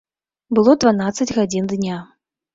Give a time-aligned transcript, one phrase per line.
[0.59, 2.01] Было дванаццаць гадзін дня.